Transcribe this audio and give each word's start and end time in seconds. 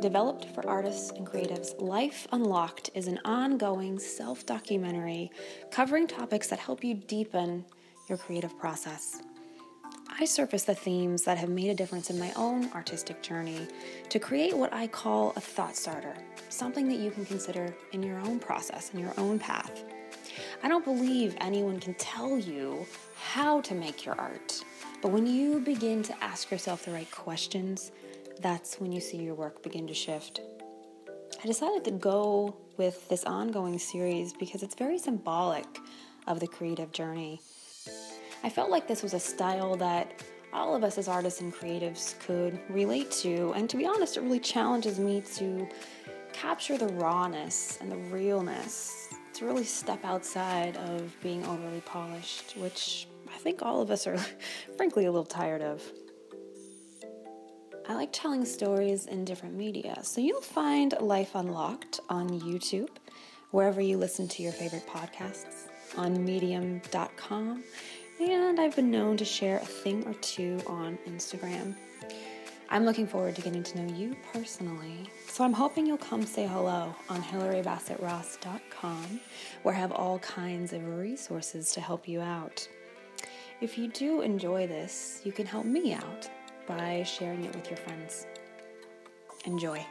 Developed 0.00 0.46
for 0.54 0.64
artists 0.68 1.10
and 1.10 1.26
creatives, 1.26 1.80
Life 1.80 2.28
Unlocked 2.30 2.90
is 2.94 3.08
an 3.08 3.18
ongoing 3.24 3.98
self 3.98 4.46
documentary 4.46 5.30
covering 5.72 6.06
topics 6.06 6.46
that 6.48 6.60
help 6.60 6.84
you 6.84 6.94
deepen 6.94 7.64
your 8.08 8.16
creative 8.16 8.56
process. 8.58 9.20
I 10.08 10.24
surface 10.24 10.64
the 10.64 10.74
themes 10.74 11.22
that 11.24 11.38
have 11.38 11.48
made 11.48 11.70
a 11.70 11.74
difference 11.74 12.10
in 12.10 12.18
my 12.18 12.32
own 12.36 12.72
artistic 12.72 13.22
journey 13.22 13.66
to 14.08 14.18
create 14.18 14.56
what 14.56 14.72
I 14.72 14.86
call 14.86 15.32
a 15.36 15.40
thought 15.40 15.76
starter, 15.76 16.14
something 16.48 16.88
that 16.88 16.98
you 16.98 17.10
can 17.10 17.24
consider 17.24 17.74
in 17.92 18.02
your 18.02 18.18
own 18.20 18.38
process, 18.38 18.92
in 18.94 19.00
your 19.00 19.14
own 19.18 19.38
path. 19.38 19.84
I 20.62 20.68
don't 20.68 20.84
believe 20.84 21.36
anyone 21.40 21.80
can 21.80 21.94
tell 21.94 22.38
you 22.38 22.86
how 23.16 23.60
to 23.62 23.74
make 23.74 24.04
your 24.04 24.14
art, 24.14 24.64
but 25.02 25.10
when 25.10 25.26
you 25.26 25.60
begin 25.60 26.02
to 26.04 26.24
ask 26.24 26.50
yourself 26.50 26.84
the 26.84 26.92
right 26.92 27.10
questions, 27.10 27.92
that's 28.40 28.80
when 28.80 28.92
you 28.92 29.00
see 29.00 29.18
your 29.18 29.34
work 29.34 29.62
begin 29.62 29.86
to 29.86 29.94
shift. 29.94 30.40
I 31.42 31.46
decided 31.46 31.84
to 31.84 31.90
go 31.92 32.56
with 32.76 33.08
this 33.08 33.24
ongoing 33.24 33.78
series 33.78 34.32
because 34.32 34.62
it's 34.62 34.74
very 34.74 34.98
symbolic 34.98 35.66
of 36.26 36.40
the 36.40 36.46
creative 36.46 36.92
journey. 36.92 37.40
I 38.44 38.50
felt 38.50 38.70
like 38.70 38.86
this 38.86 39.02
was 39.02 39.14
a 39.14 39.20
style 39.20 39.76
that 39.76 40.22
all 40.52 40.74
of 40.74 40.84
us 40.84 40.96
as 40.96 41.08
artists 41.08 41.40
and 41.40 41.52
creatives 41.52 42.18
could 42.20 42.58
relate 42.68 43.10
to, 43.10 43.52
and 43.54 43.68
to 43.68 43.76
be 43.76 43.86
honest, 43.86 44.16
it 44.16 44.20
really 44.20 44.40
challenges 44.40 44.98
me 44.98 45.22
to 45.34 45.68
capture 46.32 46.78
the 46.78 46.88
rawness 46.94 47.78
and 47.80 47.90
the 47.90 47.96
realness, 47.96 49.08
to 49.34 49.44
really 49.44 49.64
step 49.64 50.04
outside 50.04 50.76
of 50.76 51.14
being 51.22 51.44
overly 51.46 51.80
polished, 51.80 52.56
which 52.56 53.07
I 53.38 53.40
think 53.40 53.62
all 53.62 53.80
of 53.80 53.92
us 53.92 54.08
are 54.08 54.18
frankly 54.76 55.04
a 55.04 55.12
little 55.12 55.24
tired 55.24 55.62
of. 55.62 55.80
I 57.88 57.94
like 57.94 58.08
telling 58.12 58.44
stories 58.44 59.06
in 59.06 59.24
different 59.24 59.54
media, 59.54 60.00
so 60.02 60.20
you'll 60.20 60.40
find 60.40 60.92
Life 61.00 61.36
Unlocked 61.36 62.00
on 62.08 62.28
YouTube, 62.40 62.88
wherever 63.52 63.80
you 63.80 63.96
listen 63.96 64.26
to 64.26 64.42
your 64.42 64.50
favorite 64.50 64.88
podcasts, 64.88 65.68
on 65.96 66.24
medium.com, 66.24 67.62
and 68.18 68.58
I've 68.58 68.74
been 68.74 68.90
known 68.90 69.16
to 69.18 69.24
share 69.24 69.58
a 69.58 69.64
thing 69.64 70.04
or 70.08 70.14
two 70.14 70.60
on 70.66 70.98
Instagram. 71.06 71.76
I'm 72.70 72.84
looking 72.84 73.06
forward 73.06 73.36
to 73.36 73.42
getting 73.42 73.62
to 73.62 73.80
know 73.80 73.94
you 73.94 74.16
personally, 74.32 75.08
so 75.28 75.44
I'm 75.44 75.52
hoping 75.52 75.86
you'll 75.86 75.96
come 75.96 76.26
say 76.26 76.48
hello 76.48 76.92
on 77.08 77.22
HillaryBassettRoss.com, 77.22 79.20
where 79.62 79.74
I 79.76 79.78
have 79.78 79.92
all 79.92 80.18
kinds 80.18 80.72
of 80.72 80.84
resources 80.84 81.70
to 81.74 81.80
help 81.80 82.08
you 82.08 82.20
out. 82.20 82.68
If 83.60 83.76
you 83.76 83.88
do 83.88 84.20
enjoy 84.20 84.68
this, 84.68 85.20
you 85.24 85.32
can 85.32 85.44
help 85.44 85.64
me 85.64 85.92
out 85.92 86.30
by 86.68 87.02
sharing 87.02 87.44
it 87.44 87.52
with 87.56 87.68
your 87.68 87.76
friends. 87.78 88.24
Enjoy. 89.46 89.84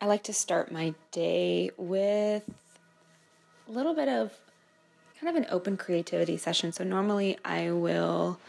I 0.00 0.06
like 0.06 0.24
to 0.24 0.32
start 0.32 0.72
my 0.72 0.94
day 1.12 1.70
with 1.76 2.42
a 3.68 3.70
little 3.70 3.94
bit 3.94 4.08
of 4.08 4.32
kind 5.20 5.36
of 5.36 5.40
an 5.40 5.48
open 5.48 5.76
creativity 5.76 6.36
session. 6.36 6.72
So 6.72 6.82
normally 6.82 7.38
I 7.44 7.70
will 7.70 8.40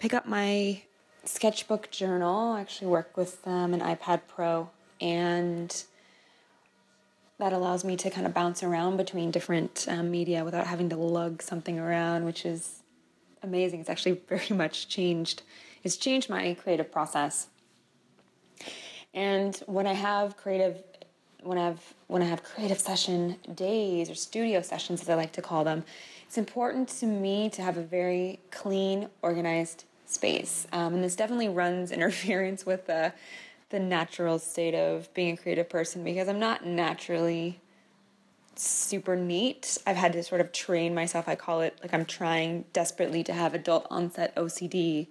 pick 0.00 0.12
up 0.12 0.26
my 0.26 0.82
sketchbook 1.24 1.92
journal. 1.92 2.54
I 2.54 2.62
actually 2.62 2.88
work 2.88 3.16
with 3.16 3.46
um, 3.46 3.74
an 3.74 3.80
iPad 3.80 4.22
Pro, 4.26 4.70
and 5.00 5.84
that 7.38 7.52
allows 7.52 7.84
me 7.84 7.96
to 7.96 8.10
kind 8.10 8.26
of 8.26 8.34
bounce 8.34 8.62
around 8.62 8.96
between 8.96 9.30
different 9.30 9.86
um, 9.88 10.10
media 10.10 10.44
without 10.44 10.66
having 10.66 10.88
to 10.88 10.96
lug 10.96 11.40
something 11.40 11.78
around, 11.78 12.24
which 12.24 12.44
is 12.44 12.82
amazing. 13.42 13.80
It's 13.80 13.88
actually 13.88 14.20
very 14.28 14.54
much 14.54 14.88
changed. 14.88 15.42
It's 15.84 15.96
changed 15.96 16.28
my 16.28 16.54
creative 16.54 16.90
process. 16.90 17.48
And 19.14 19.56
when 19.66 19.86
I 19.86 19.94
have 19.94 20.36
creative, 20.36 20.82
when 21.42 21.56
I 21.56 21.64
have 21.64 21.94
when 22.08 22.22
I 22.22 22.26
have 22.26 22.42
creative 22.42 22.78
session 22.78 23.36
days 23.54 24.10
or 24.10 24.14
studio 24.14 24.60
sessions, 24.60 25.00
as 25.00 25.08
I 25.08 25.14
like 25.14 25.32
to 25.32 25.42
call 25.42 25.64
them, 25.64 25.84
it's 26.26 26.36
important 26.36 26.88
to 27.00 27.06
me 27.06 27.48
to 27.50 27.62
have 27.62 27.76
a 27.76 27.82
very 27.82 28.40
clean, 28.50 29.08
organized 29.22 29.84
space. 30.06 30.66
Um, 30.72 30.94
and 30.94 31.04
this 31.04 31.16
definitely 31.16 31.48
runs 31.48 31.90
interference 31.98 32.66
with 32.66 32.86
the 32.86 33.12
the 33.70 33.78
natural 33.78 34.38
state 34.38 34.74
of 34.74 35.12
being 35.14 35.34
a 35.34 35.36
creative 35.36 35.68
person 35.68 36.02
because 36.04 36.28
I'm 36.28 36.38
not 36.38 36.64
naturally 36.64 37.60
super 38.56 39.14
neat. 39.14 39.78
I've 39.86 39.96
had 39.96 40.12
to 40.14 40.22
sort 40.22 40.40
of 40.40 40.52
train 40.52 40.94
myself. 40.94 41.28
I 41.28 41.34
call 41.34 41.60
it 41.60 41.78
like 41.82 41.94
I'm 41.94 42.04
trying 42.04 42.64
desperately 42.72 43.22
to 43.24 43.32
have 43.32 43.54
adult 43.54 43.86
onset 43.90 44.34
OCD. 44.36 45.08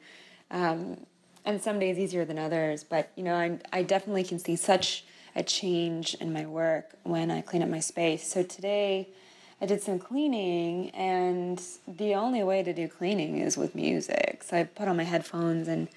Um, 0.52 1.06
and 1.46 1.62
some 1.62 1.80
days 1.80 1.98
easier 1.98 2.26
than 2.26 2.38
others, 2.38 2.84
but 2.84 3.10
you 3.16 3.24
know, 3.24 3.36
I, 3.36 3.58
I 3.72 3.82
definitely 3.82 4.26
can 4.26 4.38
see 4.38 4.58
such 4.58 5.06
a 5.34 5.42
change 5.42 6.14
in 6.16 6.34
my 6.34 6.46
work 6.46 6.96
when 7.04 7.32
I 7.32 7.40
clean 7.42 7.64
up 7.64 7.70
my 7.70 7.80
space. 7.80 8.28
So 8.28 8.44
today 8.44 9.08
I 9.62 9.66
did 9.66 9.82
some 9.82 9.98
cleaning, 9.98 10.90
and 10.90 11.62
the 11.88 12.16
only 12.16 12.44
way 12.44 12.64
to 12.64 12.74
do 12.74 12.88
cleaning 12.90 13.38
is 13.38 13.56
with 13.56 13.76
music. 13.76 14.44
So 14.44 14.58
I 14.58 14.64
put 14.66 14.90
on 14.90 14.98
my 14.98 15.04
headphones 15.04 15.70
and 15.70 15.88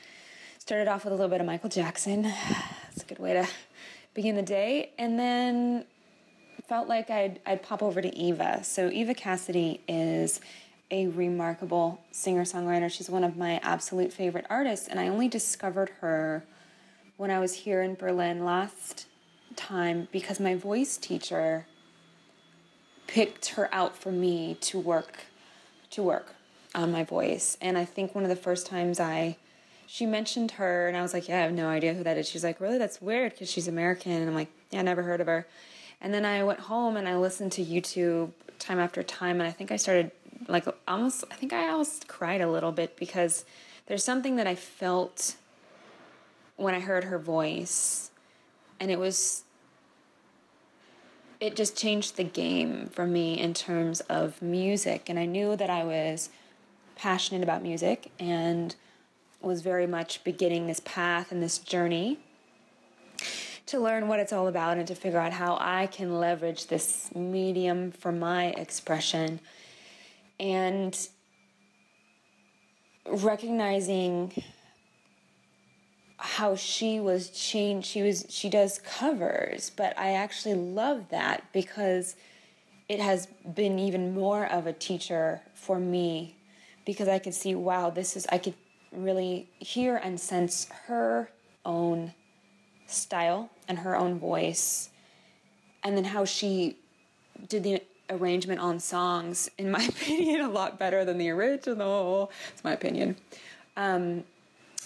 started 0.71 0.87
off 0.87 1.03
with 1.03 1.13
a 1.13 1.17
little 1.17 1.29
bit 1.29 1.41
of 1.41 1.47
Michael 1.49 1.69
Jackson. 1.69 2.23
That's 2.85 3.03
a 3.03 3.05
good 3.05 3.19
way 3.19 3.33
to 3.33 3.45
begin 4.15 4.37
the 4.37 4.43
day. 4.43 4.93
And 4.99 5.19
then 5.19 5.85
felt 6.69 6.87
like 6.87 7.11
I'd, 7.11 7.41
I'd 7.45 7.65
pop 7.65 7.83
over 7.83 8.01
to 8.01 8.17
Eva. 8.17 8.63
So, 8.63 8.89
Eva 8.89 9.13
Cassidy 9.13 9.81
is 9.89 10.41
a 10.93 11.09
remarkable 11.09 12.01
singer 12.13 12.45
songwriter. 12.45 12.89
She's 12.89 13.11
one 13.11 13.25
of 13.25 13.37
my 13.37 13.59
absolute 13.65 14.13
favorite 14.13 14.47
artists, 14.49 14.87
and 14.87 15.01
I 15.01 15.09
only 15.09 15.27
discovered 15.27 15.91
her 16.03 16.45
when 17.17 17.33
I 17.33 17.41
was 17.41 17.53
here 17.53 17.83
in 17.83 17.97
Berlin 17.97 18.45
last 18.45 19.07
time 19.57 20.07
because 20.13 20.39
my 20.39 20.55
voice 20.55 20.97
teacher 20.97 21.67
picked 23.09 23.47
her 23.55 23.69
out 23.75 23.97
for 23.97 24.13
me 24.13 24.57
to 24.61 24.79
work 24.79 25.25
to 25.91 26.01
work 26.05 26.37
on 26.77 26.93
my 26.93 27.03
voice. 27.03 27.59
And 27.61 27.77
I 27.77 27.85
think 27.85 28.15
one 28.15 28.23
of 28.23 28.31
the 28.31 28.37
first 28.37 28.69
times 28.69 29.01
I 29.01 29.37
she 29.93 30.07
mentioned 30.07 30.53
her 30.53 30.87
and 30.87 30.97
I 30.97 31.03
was 31.03 31.13
like, 31.13 31.29
"Yeah, 31.29 31.39
I 31.39 31.43
have 31.43 31.53
no 31.53 31.69
idea 31.69 31.95
who 31.95 32.05
that 32.05 32.17
is." 32.17 32.29
She's 32.29 32.45
like, 32.45 32.61
"Really? 32.61 32.79
That's 32.79 33.03
weird 33.03 33.33
because 33.33 33.51
she's 33.51 33.67
American." 33.67 34.13
And 34.13 34.29
I'm 34.29 34.37
like, 34.37 34.53
"Yeah, 34.71 34.79
I 34.79 34.83
never 34.83 35.03
heard 35.03 35.21
of 35.21 35.27
her." 35.27 35.49
And 36.01 36.15
then 36.15 36.25
I 36.25 36.45
went 36.45 36.61
home 36.61 36.97
and 36.97 37.09
I 37.09 37.17
listened 37.17 37.51
to 37.53 37.65
YouTube 37.65 38.31
time 38.61 38.79
after 38.79 39.03
time, 39.03 39.41
and 39.41 39.49
I 39.49 39.51
think 39.51 39.73
I 39.73 39.77
started 39.77 40.13
like 40.47 40.65
almost, 40.87 41.25
I 41.33 41.35
think 41.35 41.53
I 41.53 41.69
almost 41.71 42.07
cried 42.07 42.41
a 42.41 42.49
little 42.49 42.71
bit 42.71 42.97
because 42.97 43.45
there's 43.87 44.05
something 44.05 44.37
that 44.37 44.47
I 44.47 44.55
felt 44.55 45.35
when 46.57 46.73
I 46.73 46.81
heard 46.81 47.05
her 47.05 47.19
voice, 47.19 48.13
and 48.79 48.93
it 48.93 48.99
was, 48.99 49.43
it 51.41 51.57
just 51.57 51.77
changed 51.77 52.17
the 52.17 52.25
game 52.25 52.87
for 52.93 53.07
me 53.07 53.41
in 53.41 53.55
terms 53.55 54.01
of 54.03 54.41
music. 54.41 55.09
And 55.09 55.19
I 55.19 55.27
knew 55.27 55.57
that 55.57 55.69
I 55.69 55.83
was 55.83 56.31
passionate 56.95 57.43
about 57.43 57.63
music 57.63 58.13
and 58.21 58.77
was 59.41 59.63
very 59.63 59.87
much 59.87 60.23
beginning 60.25 60.67
this 60.67 60.81
path 60.81 61.33
and 61.33 61.43
this 61.43 61.59
journey 61.59 62.19
to 63.67 63.79
learn 63.79 64.09
what 64.09 64.19
it's 64.19 64.33
all 64.33 64.49
about 64.49 64.79
and 64.79 64.87
to 64.89 64.95
figure 64.95 65.19
out 65.19 65.33
how 65.33 65.57
I 65.61 65.87
can 65.87 66.19
leverage 66.19 66.67
this 66.67 67.15
medium 67.15 67.93
for 67.93 68.11
my 68.11 68.47
expression. 68.47 69.39
And 70.41 70.97
recognizing 73.07 74.33
how 76.19 76.55
she 76.55 77.01
was 77.01 77.31
changed 77.31 77.87
she 77.87 78.03
was 78.03 78.27
she 78.29 78.51
does 78.51 78.79
covers 78.81 79.71
but 79.75 79.99
i 79.99 80.13
actually 80.13 80.55
love 80.55 81.09
that 81.09 81.43
because 81.51 82.15
it 82.91 83.01
has 83.01 83.27
been 83.55 83.79
even 83.79 84.13
more 84.13 84.45
of 84.45 84.67
a 84.67 84.73
teacher 84.73 85.41
for 85.55 85.81
me 85.81 86.37
because 86.85 87.09
i 87.09 87.19
could 87.19 87.33
see 87.33 87.55
wow 87.55 87.89
this 87.89 88.17
is 88.17 88.27
i 88.31 88.37
could 88.37 88.53
really 88.93 89.49
hear 89.59 89.97
and 89.97 90.19
sense 90.19 90.69
her 90.87 91.31
own 91.65 92.15
style 92.87 93.51
and 93.69 93.79
her 93.81 93.97
own 93.97 94.19
voice, 94.19 94.91
and 95.85 95.97
then 95.97 96.05
how 96.05 96.25
she 96.25 96.77
did 97.49 97.63
the 97.63 97.83
arrangement 98.09 98.61
on 98.61 98.81
songs, 98.81 99.51
in 99.57 99.71
my 99.71 99.85
opinion, 99.89 100.41
a 100.41 100.49
lot 100.49 100.79
better 100.79 101.05
than 101.05 101.19
the 101.19 101.31
original. 101.31 102.31
It's 102.53 102.65
my 102.65 102.73
opinion. 102.73 103.17
Um, 103.77 104.25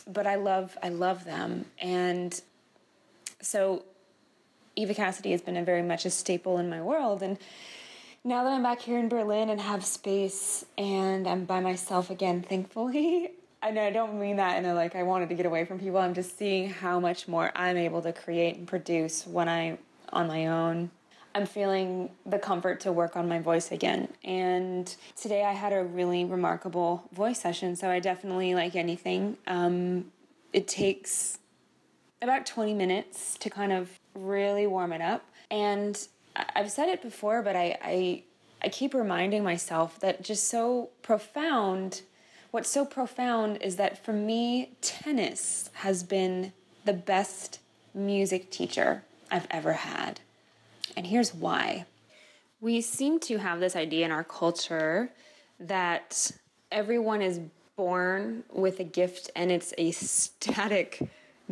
but 0.07 0.27
I 0.27 0.35
love 0.35 0.77
I 0.83 0.91
love 0.91 1.25
them, 1.25 1.65
and 1.79 2.39
so 3.41 3.85
Eva 4.77 4.95
Cassidy 4.95 5.31
has 5.31 5.41
been 5.41 5.57
a 5.57 5.65
very 5.65 5.83
much 5.83 6.05
a 6.05 6.11
staple 6.11 6.59
in 6.59 6.69
my 6.69 6.83
world, 6.83 7.23
and 7.23 7.39
now 8.27 8.43
that 8.45 8.55
I'm 8.55 8.63
back 8.63 8.81
here 8.81 8.99
in 8.99 9.11
Berlin 9.11 9.51
and 9.51 9.61
have 9.61 9.85
space 9.85 10.65
and 10.79 11.29
I'm 11.29 11.45
by 11.45 11.61
myself 11.61 12.09
again, 12.09 12.41
thankfully, 12.41 13.33
and 13.65 13.79
I 13.79 13.91
don't 13.91 14.21
mean 14.21 14.37
that 14.37 14.59
in 14.59 14.67
a 14.67 14.75
like 14.75 14.95
I 14.95 15.03
wanted 15.03 15.31
to 15.31 15.35
get 15.35 15.47
away 15.47 15.65
from 15.65 15.79
people. 15.79 15.99
I'm 15.99 16.15
just 16.15 16.39
seeing 16.39 16.69
how 16.69 17.01
much 17.01 17.27
more 17.27 17.51
I'm 17.57 17.77
able 17.77 18.03
to 18.03 18.13
create 18.13 18.57
and 18.57 18.69
produce 18.69 19.27
when 19.27 19.49
I'm 19.49 19.79
on 20.13 20.29
my 20.29 20.47
own. 20.47 20.91
I'm 21.35 21.47
feeling 21.47 22.11
the 22.25 22.39
comfort 22.39 22.81
to 22.81 22.93
work 22.93 23.17
on 23.17 23.27
my 23.27 23.41
voice 23.41 23.73
again. 23.73 24.09
And 24.23 24.95
today 25.17 25.45
I 25.45 25.53
had 25.53 25.73
a 25.73 25.83
really 25.83 26.25
remarkable 26.25 27.09
voice 27.13 27.41
session. 27.41 27.75
So 27.75 27.91
I 27.91 27.99
definitely, 27.99 28.55
like 28.55 28.77
anything, 28.77 29.37
um, 29.49 30.13
it 30.53 30.69
takes 30.69 31.39
about 32.23 32.47
20 32.47 32.75
minutes 32.75 33.37
to 33.39 33.51
kind 33.51 33.73
of 33.73 33.91
really 34.15 34.67
warm 34.69 34.93
it 34.93 35.01
up. 35.01 35.25
And 35.51 36.07
I've 36.37 36.71
said 36.71 36.89
it 36.89 37.03
before, 37.03 37.43
but 37.43 37.57
I, 37.57 37.79
I, 37.83 38.23
I 38.63 38.69
keep 38.69 38.95
reminding 38.95 39.43
myself 39.43 39.99
that 40.01 40.23
just 40.23 40.49
so 40.49 40.91
profound, 41.03 42.03
what's 42.55 42.71
so 42.71 42.85
profound 42.85 43.57
is 43.63 43.75
that 43.75 43.99
for 44.05 44.13
me, 44.13 44.71
tennis 44.81 45.71
has 45.73 46.05
been 46.05 46.53
the 46.85 46.93
best 46.93 47.59
music 47.93 48.49
teacher 48.49 49.03
I've 49.29 49.49
ever 49.51 49.73
had. 49.73 50.21
And 50.97 51.05
here's 51.05 51.35
why. 51.35 51.85
We 52.61 52.81
seem 52.81 53.19
to 53.21 53.39
have 53.39 53.59
this 53.59 53.75
idea 53.75 54.05
in 54.05 54.13
our 54.13 54.23
culture 54.23 55.11
that 55.59 56.31
everyone 56.71 57.23
is 57.23 57.41
born 57.75 58.45
with 58.53 58.79
a 58.79 58.85
gift 58.85 59.33
and 59.35 59.51
it's 59.51 59.75
a 59.77 59.91
static 59.91 61.03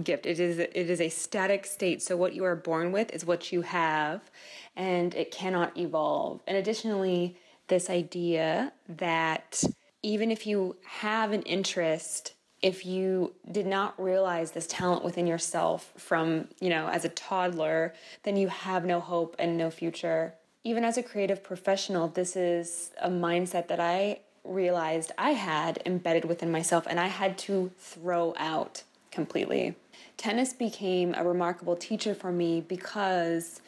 gift. 0.04 0.24
It 0.24 0.38
is 0.38 0.60
it 0.60 0.76
is 0.76 1.00
a 1.00 1.08
static 1.08 1.66
state. 1.66 2.00
So 2.00 2.16
what 2.16 2.32
you 2.32 2.44
are 2.44 2.54
born 2.54 2.92
with 2.92 3.12
is 3.12 3.26
what 3.26 3.50
you 3.50 3.62
have 3.62 4.30
and 4.76 5.16
it 5.16 5.32
cannot 5.32 5.76
evolve. 5.76 6.42
And 6.46 6.56
additionally, 6.56 7.36
this 7.66 7.90
idea 7.90 8.72
that 8.88 9.64
even 10.02 10.30
if 10.30 10.46
you 10.46 10.76
have 10.84 11.32
an 11.32 11.42
interest 11.42 12.34
if 12.62 12.86
you 12.86 13.34
did 13.50 13.66
not 13.66 14.00
realize 14.00 14.52
this 14.52 14.68
talent 14.68 15.04
within 15.04 15.26
yourself 15.26 15.92
from, 15.96 16.46
you 16.60 16.70
know, 16.70 16.86
as 16.88 17.04
a 17.04 17.08
toddler, 17.08 17.92
then 18.22 18.36
you 18.36 18.46
have 18.46 18.84
no 18.84 19.00
hope 19.00 19.34
and 19.38 19.58
no 19.58 19.68
future. 19.68 20.34
Even 20.62 20.84
as 20.84 20.96
a 20.96 21.02
creative 21.02 21.42
professional, 21.42 22.06
this 22.06 22.36
is 22.36 22.92
a 23.00 23.10
mindset 23.10 23.66
that 23.66 23.80
I 23.80 24.20
realized 24.44 25.10
I 25.18 25.30
had 25.30 25.82
embedded 25.84 26.24
within 26.24 26.52
myself 26.52 26.86
and 26.88 27.00
I 27.00 27.08
had 27.08 27.36
to 27.38 27.72
throw 27.78 28.32
out 28.38 28.84
completely. 29.10 29.74
Tennis 30.16 30.52
became 30.52 31.14
a 31.14 31.24
remarkable 31.24 31.74
teacher 31.74 32.14
for 32.14 32.30
me 32.30 32.60
because, 32.60 33.60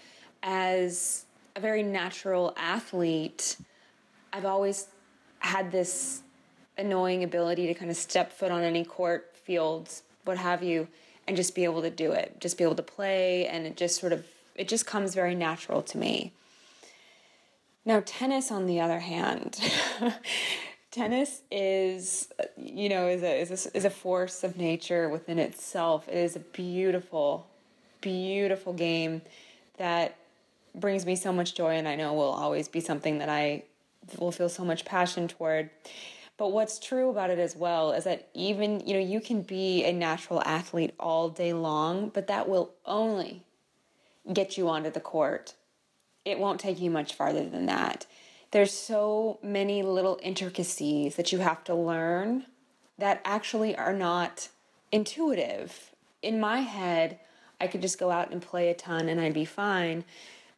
as 0.45 1.27
a 1.57 1.61
very 1.61 1.83
natural 1.83 2.55
athlete, 2.57 3.57
I've 4.33 4.45
always 4.45 4.87
had 5.41 5.73
this 5.73 6.24
annoying 6.77 7.23
ability 7.23 7.67
to 7.67 7.75
kind 7.75 7.91
of 7.91 7.97
step 7.97 8.33
foot 8.33 8.51
on 8.51 8.63
any 8.63 8.85
court, 8.85 9.33
fields, 9.37 10.03
what 10.25 10.39
have 10.39 10.63
you, 10.63 10.89
and 11.27 11.37
just 11.37 11.55
be 11.55 11.65
able 11.65 11.83
to 11.83 11.91
do 11.91 12.13
it, 12.13 12.37
just 12.41 12.59
be 12.59 12.65
able 12.65 12.75
to 12.75 12.83
play, 12.83 13.47
and 13.47 13.67
it 13.67 13.77
just 13.77 14.01
sort 14.01 14.13
of 14.13 14.27
it 14.55 14.69
just 14.69 14.87
comes 14.87 15.15
very 15.15 15.35
natural 15.35 15.83
to 15.83 15.99
me. 15.99 16.33
Now, 17.85 18.03
tennis, 18.05 18.51
on 18.51 18.67
the 18.67 18.81
other 18.81 19.01
hand, 19.01 19.61
tennis 20.91 21.43
is 21.51 22.29
you 22.57 22.89
know 22.89 23.09
is 23.09 23.23
a, 23.23 23.41
is 23.41 23.67
a 23.67 23.77
is 23.77 23.85
a 23.85 23.91
force 23.91 24.45
of 24.45 24.57
nature 24.57 25.09
within 25.09 25.39
itself. 25.39 26.09
It 26.09 26.17
is 26.17 26.37
a 26.37 26.41
beautiful, 26.41 27.47
beautiful 28.01 28.73
game 28.73 29.23
that 29.77 30.17
brings 30.75 31.07
me 31.07 31.17
so 31.17 31.33
much 31.33 31.55
joy, 31.55 31.75
and 31.75 31.87
I 31.87 31.97
know 31.97 32.15
will 32.15 32.23
always 32.25 32.69
be 32.69 32.81
something 32.81 33.19
that 33.19 33.29
I 33.29 33.65
will 34.19 34.33
feel 34.33 34.49
so 34.49 34.65
much 34.65 34.85
passion 34.85 35.29
toward. 35.29 35.71
But 36.37 36.53
what's 36.53 36.79
true 36.79 37.11
about 37.11 37.31
it 37.31 37.39
as 37.39 37.55
well 37.55 37.93
is 37.93 38.05
that 38.05 38.29
even, 38.35 38.81
you 38.81 38.95
know, 38.95 39.01
you 39.01 39.21
can 39.21 39.43
be 39.43 39.85
a 39.85 39.93
natural 39.93 40.43
athlete 40.45 40.95
all 40.99 41.29
day 41.29 41.53
long, 41.53 42.09
but 42.09 42.27
that 42.27 42.49
will 42.49 42.73
only 42.85 43.45
get 44.33 44.59
you 44.59 44.69
onto 44.69 44.91
the 44.91 45.01
court. 45.01 45.55
It 46.25 46.39
won't 46.39 46.61
take 46.61 46.81
you 46.81 46.91
much 46.91 47.15
farther 47.15 47.49
than 47.49 47.67
that. 47.67 48.07
There's 48.51 48.73
so 48.73 49.39
many 49.43 49.83
little 49.83 50.19
intricacies 50.23 51.17
that 51.17 51.33
you 51.33 51.39
have 51.39 51.63
to 51.65 51.75
learn 51.75 52.47
that 52.99 53.21
actually 53.25 53.77
are 53.77 53.93
not 53.93 54.49
intuitive. 54.91 55.91
In 56.23 56.41
my 56.41 56.61
head, 56.61 57.19
I 57.61 57.67
could 57.67 57.83
just 57.83 57.99
go 57.99 58.11
out 58.11 58.31
and 58.31 58.41
play 58.41 58.71
a 58.71 58.75
ton 58.75 59.09
and 59.09 59.21
I'd 59.21 59.35
be 59.35 59.45
fine. 59.45 60.05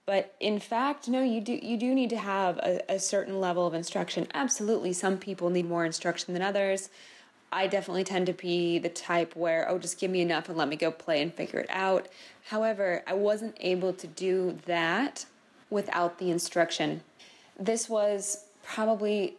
But 0.07 0.37
in 0.39 0.61
fact, 0.61 1.09
no, 1.09 1.23
you 1.23 1.41
do 1.41 1.59
you 1.61 1.77
do 1.77 1.93
need 1.93 2.11
to 2.11 2.17
have 2.17 2.59
a, 2.59 2.81
a 2.89 2.99
certain 3.01 3.41
level 3.41 3.67
of 3.67 3.75
instruction. 3.75 4.29
Absolutely, 4.33 4.93
some 4.93 5.19
people 5.19 5.51
need 5.51 5.69
more 5.69 5.85
instruction 5.85 6.33
than 6.33 6.43
others. 6.43 6.91
I 7.51 7.67
definitely 7.67 8.05
tend 8.05 8.27
to 8.27 8.33
be 8.33 8.79
the 8.79 8.89
type 8.89 9.35
where, 9.35 9.69
oh, 9.69 9.79
just 9.79 9.99
give 9.99 10.11
me 10.11 10.21
enough 10.21 10.49
and 10.49 10.59
let 10.59 10.69
me 10.69 10.77
go 10.77 10.91
play 10.91 11.23
and 11.23 11.33
figure 11.33 11.61
it 11.61 11.71
out. 11.71 12.09
However, 12.47 13.03
I 13.07 13.15
wasn't 13.15 13.57
able 13.61 13.93
to 13.95 14.07
do 14.07 14.59
that 14.67 15.27
without 15.71 16.19
the 16.19 16.31
instruction. 16.31 17.03
This 17.59 17.89
was 17.89 18.47
probably 18.65 19.37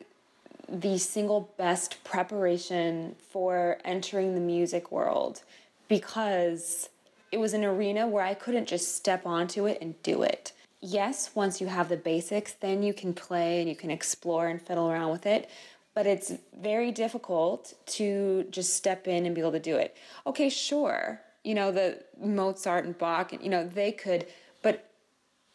the 0.70 0.98
single 0.98 1.50
best 1.58 2.04
preparation 2.04 3.16
for 3.30 3.78
entering 3.86 4.36
the 4.36 4.42
music 4.42 4.92
world 4.92 5.44
because 5.88 6.90
it 7.32 7.38
was 7.38 7.54
an 7.54 7.64
arena 7.64 8.08
where 8.08 8.24
I 8.24 8.34
couldn't 8.34 8.68
just 8.68 8.96
step 8.96 9.26
onto 9.26 9.66
it 9.66 9.78
and 9.82 10.02
do 10.04 10.24
it 10.24 10.54
yes, 10.82 11.32
once 11.34 11.60
you 11.60 11.68
have 11.68 11.90
the 11.90 11.98
basics, 11.98 12.54
then 12.54 12.84
you 12.84 12.94
can 12.94 13.14
play 13.14 13.60
and 13.60 13.70
you 13.70 13.76
can 13.76 13.92
explore 13.92 14.48
and 14.48 14.62
fiddle 14.62 14.90
around 14.90 15.12
with 15.12 15.26
it. 15.26 15.50
But 15.94 16.06
it's 16.06 16.34
very 16.56 16.92
difficult 16.92 17.74
to 17.88 18.46
just 18.52 18.76
step 18.76 19.08
in 19.08 19.26
and 19.26 19.34
be 19.34 19.42
able 19.42 19.54
to 19.54 19.60
do 19.60 19.78
it. 19.78 19.96
Okay, 20.28 20.50
sure, 20.50 21.22
you 21.44 21.56
know, 21.56 21.72
the 21.72 22.04
Mozart 22.22 22.86
and 22.86 22.98
Bach, 22.98 23.34
you 23.34 23.50
know, 23.50 23.68
they 23.68 23.92
could, 23.92 24.28
but 24.62 24.92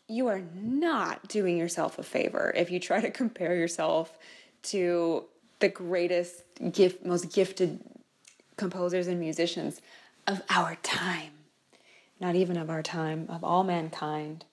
you 0.09 0.27
are 0.27 0.43
not 0.55 1.29
doing 1.29 1.57
yourself 1.57 1.99
a 1.99 2.03
favor 2.03 2.53
if 2.57 2.71
you 2.71 2.81
try 2.81 3.01
to 3.01 3.11
compare 3.23 3.55
yourself 3.55 4.19
to 4.63 5.25
the 5.61 5.69
greatest 5.69 6.43
gift, 6.73 7.05
most 7.05 7.33
gifted 7.33 7.79
composers 8.57 9.07
and 9.07 9.21
musicians 9.21 9.81
of 10.27 10.43
our 10.51 10.77
time. 10.83 11.31
Not 12.21 12.35
even 12.35 12.57
of 12.57 12.69
our 12.69 12.83
time, 12.83 13.27
of 13.29 13.45
all 13.45 13.63
mankind 13.63 14.45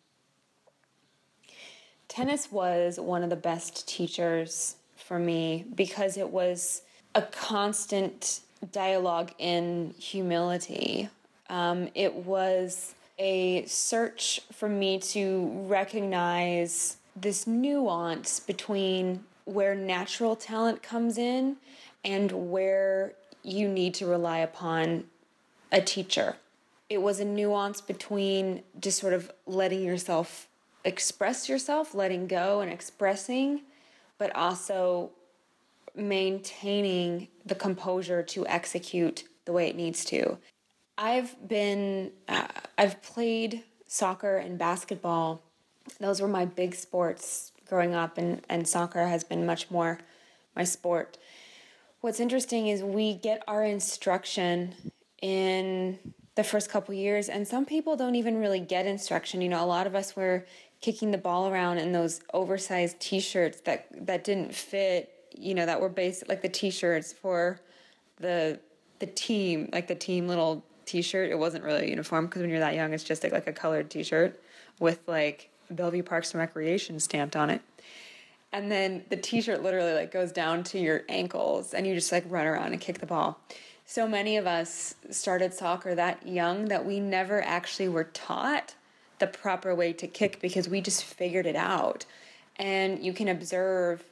tennis 2.20 2.52
was 2.52 3.00
one 3.00 3.24
of 3.24 3.30
the 3.30 3.36
best 3.38 3.88
teachers 3.88 4.76
for 4.98 5.18
me 5.18 5.64
because 5.74 6.18
it 6.18 6.30
was 6.30 6.82
a 7.16 7.22
constant 7.22 8.42
dialogue 8.74 9.32
in 9.38 9.94
humility. 9.98 11.08
Um, 11.50 11.88
it 11.96 12.14
was 12.14 12.94
a 13.18 13.64
search 13.68 14.42
for 14.52 14.68
me 14.68 15.00
to 15.00 15.64
recognize 15.66 16.98
this 17.16 17.48
nuance 17.48 18.42
between 18.42 19.24
where 19.46 19.74
natural 19.74 20.36
talent 20.36 20.84
comes 20.84 21.18
in 21.18 21.56
and 22.04 22.52
where 22.52 23.14
you 23.44 23.70
need 23.70 23.94
to 23.94 24.06
rely 24.06 24.40
upon 24.40 25.06
a 25.72 25.80
teacher. 25.80 26.36
It 26.90 27.02
was 27.02 27.22
a 27.22 27.26
nuance 27.26 27.80
between 27.80 28.64
just 28.78 29.00
sort 29.00 29.14
of 29.14 29.32
letting 29.46 29.84
yourself 29.84 30.49
express 30.84 31.50
yourself, 31.50 31.94
letting 31.94 32.28
go 32.28 32.62
and 32.62 32.72
expressing, 32.72 33.62
but 34.18 34.36
also 34.36 35.12
maintaining 35.96 37.28
the 37.46 37.56
composure 37.56 38.24
to 38.24 38.46
execute 38.48 39.24
the 39.46 39.52
way 39.52 39.68
it 39.68 39.76
needs 39.76 40.06
to. 40.06 40.38
I've 40.98 41.48
been, 41.48 42.12
uh, 42.28 42.48
I've 42.78 43.02
played 43.02 43.64
soccer 43.88 44.38
and 44.38 44.58
basketball. 44.58 45.42
Those 46.00 46.22
were 46.22 46.28
my 46.28 46.46
big 46.46 46.76
sports 46.76 47.52
growing 47.68 47.94
up, 47.94 48.18
and, 48.18 48.42
and 48.50 48.68
soccer 48.68 49.08
has 49.08 49.24
been 49.24 49.46
much 49.46 49.72
more 49.72 50.00
my 50.56 50.64
sport. 50.64 51.18
What's 52.02 52.20
interesting 52.20 52.68
is 52.68 52.82
we 52.82 53.14
get 53.14 53.44
our 53.48 53.64
instruction 53.64 54.76
in 55.22 56.00
the 56.36 56.44
first 56.44 56.70
couple 56.70 56.94
years, 56.94 57.30
and 57.30 57.48
some 57.48 57.66
people 57.66 57.96
don't 57.96 58.16
even 58.16 58.40
really 58.40 58.60
get 58.60 58.86
instruction. 58.86 59.42
You 59.42 59.50
know, 59.50 59.64
a 59.64 59.68
lot 59.68 59.88
of 59.88 59.96
us 59.96 60.16
were 60.16 60.46
kicking 60.82 61.12
the 61.12 61.18
ball 61.18 61.50
around 61.50 61.78
in 61.78 61.92
those 61.92 62.22
oversized 62.34 63.00
t-shirts 63.00 63.62
that 63.62 63.88
that 64.08 64.24
didn't 64.24 64.54
fit 64.54 65.14
you 65.38 65.54
know 65.54 65.66
that 65.66 65.80
were 65.80 65.90
based 65.90 66.28
like 66.30 66.42
the 66.42 66.50
t-shirts 66.50 67.14
for 67.14 67.60
the 68.20 68.60
the 69.00 69.06
team 69.06 69.70
like 69.72 69.88
the 69.88 69.96
team 69.96 70.28
little 70.28 70.64
t-shirt. 70.90 71.30
It 71.30 71.38
wasn't 71.38 71.64
really 71.64 71.86
a 71.86 71.90
uniform 71.90 72.26
because 72.26 72.42
when 72.42 72.50
you're 72.50 72.60
that 72.60 72.76
young 72.76 72.94
it's 72.94 73.04
just 73.04 73.24
like, 73.24 73.32
like 73.32 73.48
a 73.48 73.54
colored 73.54 73.90
t-shirt 73.90 74.42
with 74.80 75.00
like 75.08 75.50
bellevue 75.70 76.04
parks 76.04 76.34
and 76.34 76.40
recreation 76.40 77.00
stamped 77.00 77.36
on 77.36 77.50
it. 77.50 77.62
And 78.52 78.72
then 78.72 79.06
the 79.10 79.16
t-shirt 79.16 79.62
literally 79.62 79.94
like 79.94 80.12
goes 80.12 80.32
down 80.32 80.64
to 80.66 80.80
your 80.80 81.04
ankles 81.08 81.74
and 81.74 81.86
you 81.86 81.94
just 81.94 82.12
like 82.12 82.26
run 82.28 82.48
around 82.48 82.72
and 82.72 82.82
kick 82.82 82.98
the 82.98 83.06
ball. 83.06 83.40
So 83.86 84.08
many 84.08 84.38
of 84.38 84.48
us 84.48 84.96
started 85.12 85.54
soccer 85.54 85.96
that 85.96 86.28
young 86.28 86.66
that 86.66 86.86
we 86.86 87.00
never 87.00 87.42
actually 87.42 87.90
were 87.90 88.06
taught 88.06 88.76
the 89.20 89.28
proper 89.28 89.76
way 89.76 89.94
to 89.94 90.08
kick 90.08 90.40
because 90.42 90.68
we 90.68 90.82
just 90.82 91.04
figured 91.04 91.46
it 91.46 91.56
out. 91.56 92.06
And 92.58 93.04
you 93.04 93.14
can 93.14 93.28
observe 93.28 94.04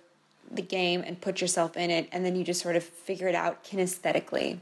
the 0.49 0.61
game 0.61 1.03
and 1.05 1.19
put 1.19 1.41
yourself 1.41 1.75
in 1.75 1.89
it, 1.89 2.07
and 2.11 2.23
then 2.25 2.35
you 2.35 2.43
just 2.43 2.61
sort 2.61 2.77
of 2.77 2.83
figure 2.83 3.27
it 3.27 3.35
out 3.35 3.63
kinesthetically. 3.65 4.59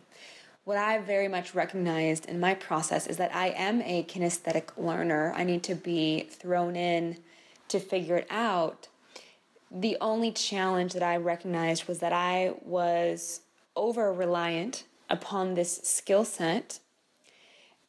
what 0.66 0.78
I 0.78 0.98
very 0.98 1.28
much 1.28 1.54
recognized 1.54 2.26
in 2.26 2.40
my 2.40 2.56
process 2.56 3.06
is 3.06 3.18
that 3.18 3.34
I 3.34 3.50
am 3.50 3.82
a 3.84 4.04
kinesthetic 4.04 4.70
learner. 4.76 5.32
I 5.36 5.44
need 5.44 5.62
to 5.64 5.76
be 5.76 6.22
thrown 6.22 6.76
in 6.76 7.18
to 7.68 7.80
figure 7.80 8.18
it 8.18 8.28
out. 8.32 8.88
The 9.72 9.96
only 10.02 10.32
challenge 10.32 10.94
that 10.94 11.04
I 11.04 11.18
recognized 11.18 11.88
was 11.88 12.00
that 12.00 12.14
I 12.14 12.54
was 12.64 13.42
over 13.76 14.12
reliant 14.12 14.86
upon 15.08 15.54
this 15.54 15.82
skill 15.84 16.26
set. 16.26 16.80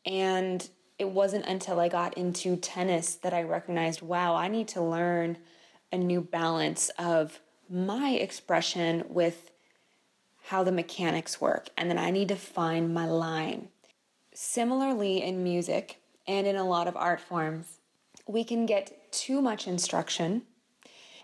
And 0.05 0.69
it 0.99 1.11
wasn't 1.11 1.47
until 1.47 1.79
I 1.79 1.89
got 1.89 2.17
into 2.17 2.57
tennis 2.57 3.15
that 3.17 3.35
I 3.35 3.43
recognized 3.43 4.03
wow, 4.03 4.35
I 4.35 4.49
need 4.49 4.69
to 4.69 4.83
learn 4.83 5.39
a 5.93 5.99
new 5.99 6.21
balance 6.21 6.91
of 6.99 7.41
my 7.69 8.11
expression 8.11 9.05
with 9.09 9.51
how 10.47 10.63
the 10.63 10.73
mechanics 10.73 11.41
work, 11.41 11.69
and 11.77 11.91
then 11.91 11.99
I 11.99 12.11
need 12.11 12.29
to 12.29 12.37
find 12.37 12.95
my 12.95 13.07
line. 13.07 13.69
Similarly, 14.33 15.23
in 15.23 15.43
music 15.43 16.01
and 16.27 16.47
in 16.47 16.57
a 16.57 16.65
lot 16.65 16.87
of 16.87 16.97
art 16.97 17.21
forms, 17.21 17.79
we 18.29 18.45
can 18.45 18.65
get 18.65 19.13
too 19.13 19.43
much 19.43 19.67
instruction, 19.67 20.43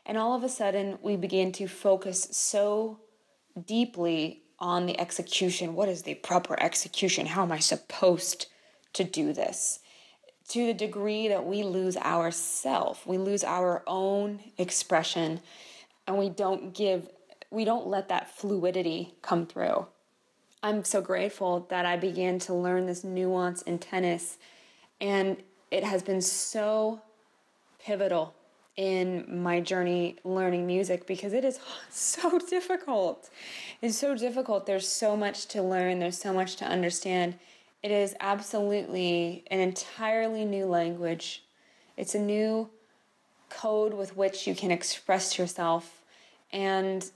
and 0.05 0.19
all 0.19 0.35
of 0.35 0.43
a 0.43 0.49
sudden 0.49 0.99
we 1.03 1.17
begin 1.17 1.53
to 1.53 1.69
focus 1.69 2.29
so 2.33 2.99
deeply 3.67 4.43
on 4.59 4.87
the 4.87 4.99
execution. 5.01 5.75
What 5.75 5.89
is 5.89 6.03
the 6.03 6.15
proper 6.15 6.61
execution? 6.61 7.27
How 7.27 7.43
am 7.43 7.53
I 7.53 7.59
supposed 7.59 8.47
to 8.95 9.05
do 9.05 9.33
this? 9.33 9.81
To 10.49 10.67
the 10.67 10.75
degree 10.75 11.29
that 11.29 11.47
we 11.47 11.63
lose 11.63 11.97
ourself, 11.97 13.07
we 13.07 13.19
lose 13.19 13.45
our 13.45 13.83
own 13.87 14.41
expression, 14.59 15.41
and 16.07 16.19
we 16.19 16.29
don't 16.29 16.75
give 16.75 17.09
we 17.51 17.65
don't 17.67 17.87
let 17.87 18.09
that 18.09 18.35
fluidity 18.35 19.15
come 19.21 19.47
through. 19.47 19.87
I'm 20.63 20.85
so 20.85 21.03
grateful 21.03 21.67
that 21.69 21.85
I 21.85 21.97
began 21.97 22.39
to 22.41 22.55
learn 22.55 22.87
this 22.87 23.05
nuance 23.05 23.63
in 23.63 23.79
tennis, 23.79 24.39
and 25.01 25.37
it 25.71 25.85
has 25.85 26.03
been 26.03 26.23
so 26.23 27.03
pivotal 27.85 28.35
in 28.77 29.43
my 29.43 29.61
journey 29.61 30.17
learning 30.25 30.67
music 30.67 31.07
because 31.07 31.33
it 31.33 31.45
is 31.45 31.59
so 31.91 32.39
difficult. 32.39 33.29
It's 33.81 33.99
so 33.99 34.15
difficult. 34.17 34.67
There's 34.67 34.89
so 34.89 35.17
much 35.17 35.47
to 35.49 35.63
learn, 35.63 35.99
there's 35.99 36.19
so 36.19 36.33
much 36.33 36.57
to 36.57 36.65
understand. 36.65 37.35
It 37.83 37.91
is 37.91 38.15
absolutely 38.21 39.45
an 39.51 39.59
entirely 39.59 40.45
new 40.45 40.67
language. 40.67 41.45
It's 41.97 42.15
a 42.15 42.21
new 42.21 42.71
code 43.51 43.95
with 43.95 44.17
which 44.17 44.47
you 44.47 44.55
can 44.55 44.71
express 44.71 45.37
yourself. 45.37 46.03
And 46.53 47.11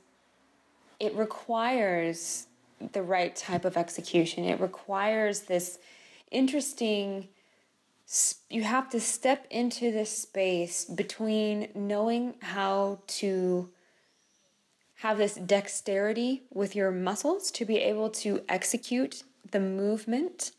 it 0.99 1.14
requires 1.14 2.46
the 2.92 3.02
right 3.02 3.35
type 3.35 3.64
of 3.64 3.76
execution. 3.76 4.44
It 4.44 4.61
requires 4.61 5.42
this 5.42 5.78
interesting, 6.30 7.28
you 8.50 8.62
have 8.62 8.90
to 8.90 9.00
step 9.00 9.46
into 9.50 9.92
this 9.92 10.16
space 10.16 10.85
between 10.85 11.68
knowing 11.75 12.35
how 12.40 13.00
to 13.06 13.70
have 15.00 15.18
this 15.18 15.35
dexterity 15.35 16.42
with 16.52 16.75
your 16.75 16.90
muscles 16.90 17.50
to 17.52 17.64
be 17.64 17.76
able 17.78 18.11
to 18.11 18.42
execute 18.49 19.23
the 19.50 19.61
movement 19.61 20.53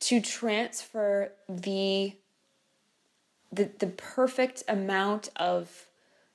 to 0.00 0.20
transfer 0.20 1.32
the 1.48 2.14
the, 3.52 3.68
the 3.80 3.88
perfect 3.88 4.62
amount 4.68 5.28
of 5.34 5.88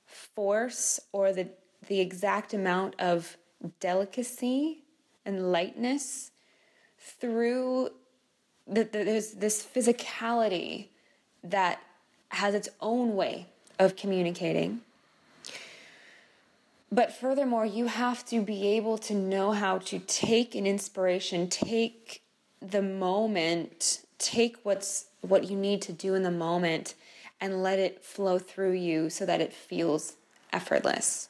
force 0.06 1.00
or 1.12 1.32
the 1.32 1.48
the 1.88 2.00
exact 2.00 2.52
amount 2.52 2.94
of 2.98 3.36
delicacy 3.80 4.82
and 5.24 5.50
lightness 5.50 6.30
through 6.98 7.90
the, 8.66 8.84
the, 8.84 9.04
there's 9.04 9.32
this 9.32 9.64
physicality 9.64 10.88
that 11.44 11.80
has 12.30 12.54
its 12.54 12.68
own 12.80 13.14
way 13.14 13.46
of 13.78 13.96
communicating. 13.96 14.80
But 16.96 17.12
furthermore, 17.12 17.66
you 17.66 17.86
have 17.86 18.24
to 18.26 18.40
be 18.40 18.66
able 18.76 18.98
to 18.98 19.14
know 19.14 19.52
how 19.52 19.78
to 19.78 20.00
take 20.00 20.54
an 20.54 20.66
inspiration, 20.66 21.48
take 21.48 22.22
the 22.60 22.82
moment, 22.82 24.00
take 24.18 24.56
what's 24.64 25.06
what 25.20 25.48
you 25.50 25.56
need 25.56 25.82
to 25.82 25.92
do 25.92 26.14
in 26.14 26.24
the 26.24 26.30
moment 26.30 26.94
and 27.40 27.62
let 27.62 27.78
it 27.78 28.02
flow 28.02 28.38
through 28.38 28.72
you 28.72 29.10
so 29.10 29.26
that 29.26 29.40
it 29.40 29.52
feels 29.52 30.16
effortless 30.52 31.28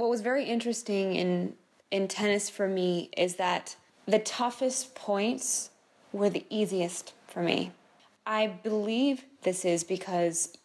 what 0.00 0.10
was 0.10 0.22
very 0.22 0.44
interesting 0.44 1.14
in 1.14 1.54
in 1.90 2.08
tennis 2.08 2.48
for 2.48 2.68
me 2.68 3.10
is 3.16 3.36
that 3.36 3.76
the 4.06 4.18
toughest 4.18 4.94
points 4.94 5.70
were 6.12 6.30
the 6.30 6.46
easiest 6.48 7.12
for 7.26 7.42
me. 7.42 7.72
I 8.24 8.46
believe 8.46 9.24
this 9.42 9.64
is 9.64 9.84
because 9.84 10.56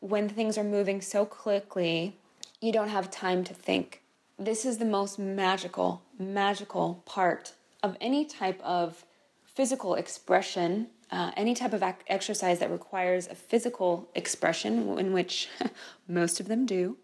when 0.00 0.28
things 0.28 0.56
are 0.56 0.64
moving 0.64 1.02
so 1.02 1.26
quickly, 1.26 2.16
you 2.64 2.72
don't 2.72 2.88
have 2.88 3.10
time 3.10 3.44
to 3.44 3.52
think. 3.52 4.02
This 4.38 4.64
is 4.64 4.78
the 4.78 4.86
most 4.86 5.18
magical, 5.18 6.02
magical 6.18 7.02
part 7.04 7.52
of 7.82 7.96
any 8.00 8.24
type 8.24 8.60
of 8.62 9.04
physical 9.44 9.94
expression, 9.94 10.88
uh, 11.10 11.30
any 11.36 11.54
type 11.54 11.74
of 11.74 11.82
ac- 11.82 11.98
exercise 12.08 12.58
that 12.60 12.70
requires 12.70 13.28
a 13.28 13.34
physical 13.34 14.08
expression, 14.14 14.98
in 14.98 15.12
which 15.12 15.48
most 16.08 16.40
of 16.40 16.48
them 16.48 16.64
do 16.64 16.96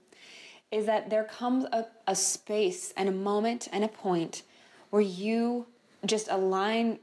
is 0.70 0.86
that 0.86 1.10
there 1.10 1.24
comes 1.24 1.64
a, 1.72 1.84
a 2.06 2.14
space 2.14 2.94
and 2.96 3.08
a 3.08 3.12
moment 3.12 3.68
and 3.72 3.84
a 3.84 3.88
point 3.88 4.42
where 4.90 5.02
you 5.02 5.66
just 6.06 6.28
align 6.30 6.98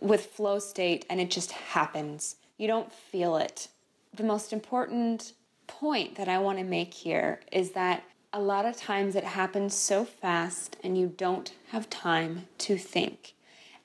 with 0.00 0.26
flow 0.26 0.58
state 0.58 1.04
and 1.10 1.20
it 1.20 1.30
just 1.30 1.52
happens. 1.52 2.36
You 2.56 2.66
don't 2.66 2.90
feel 2.90 3.36
it. 3.36 3.68
The 4.14 4.24
most 4.24 4.52
important 4.52 5.34
point 5.66 6.16
that 6.16 6.28
I 6.28 6.38
want 6.38 6.58
to 6.58 6.64
make 6.64 6.94
here 6.94 7.40
is 7.50 7.72
that 7.72 8.04
a 8.32 8.40
lot 8.40 8.64
of 8.64 8.76
times 8.76 9.14
it 9.14 9.24
happens 9.24 9.74
so 9.74 10.04
fast 10.04 10.76
and 10.82 10.96
you 10.96 11.12
don't 11.16 11.52
have 11.70 11.90
time 11.90 12.46
to 12.58 12.76
think. 12.76 13.34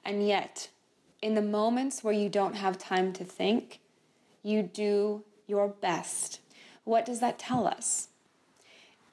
And 0.06 0.26
yet, 0.26 0.70
in 1.22 1.36
the 1.36 1.42
moments 1.42 2.04
where 2.04 2.14
you 2.14 2.30
don't 2.30 2.56
have 2.56 2.78
time 2.78 3.12
to 3.14 3.24
think, 3.24 3.80
you 4.44 4.64
do 4.64 5.24
your 5.48 5.68
best. 5.68 6.40
What 6.84 7.06
does 7.06 7.20
that 7.20 7.40
tell 7.40 7.68
us? 7.68 8.08